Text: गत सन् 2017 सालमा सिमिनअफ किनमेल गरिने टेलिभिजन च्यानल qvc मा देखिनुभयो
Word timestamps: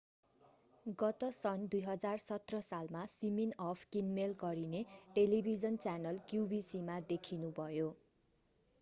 गत 0.85 1.25
सन् 1.39 1.67
2017 1.73 2.61
सालमा 2.67 3.03
सिमिनअफ 3.11 3.85
किनमेल 3.91 4.35
गरिने 4.41 4.83
टेलिभिजन 5.15 5.81
च्यानल 5.85 6.21
qvc 6.27 6.85
मा 6.89 7.01
देखिनुभयो 7.09 7.91